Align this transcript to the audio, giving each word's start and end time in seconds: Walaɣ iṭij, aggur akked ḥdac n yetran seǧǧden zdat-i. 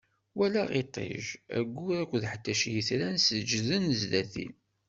Walaɣ 0.37 0.67
iṭij, 0.81 1.23
aggur 1.57 1.95
akked 2.03 2.23
ḥdac 2.31 2.61
n 2.67 2.71
yetran 2.73 3.15
seǧǧden 3.25 3.83
zdat-i. 3.99 4.47